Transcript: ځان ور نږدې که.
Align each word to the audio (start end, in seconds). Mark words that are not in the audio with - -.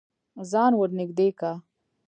ځان 0.51 0.71
ور 0.77 0.89
نږدې 0.99 1.27
که. 1.39 1.51